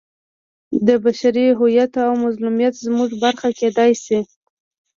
دا 0.85 0.95
بشري 1.03 1.45
هویت 1.59 1.93
او 2.05 2.11
مظلومیت 2.25 2.73
زموږ 2.85 3.09
برخه 3.23 3.49
کېدای 3.59 3.91
شي. 4.03 4.19